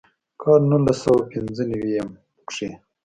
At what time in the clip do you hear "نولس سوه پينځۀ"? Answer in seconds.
0.69-1.63